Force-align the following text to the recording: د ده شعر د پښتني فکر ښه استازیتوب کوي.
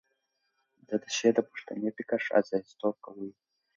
د 0.87 0.89
ده 1.01 1.07
شعر 1.17 1.33
د 1.35 1.39
پښتني 1.49 1.89
فکر 1.97 2.17
ښه 2.25 2.33
استازیتوب 2.39 2.95
کوي. 3.05 3.29